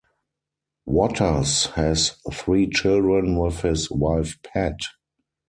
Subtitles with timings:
[0.87, 4.79] Watters has three children with his wife Pat.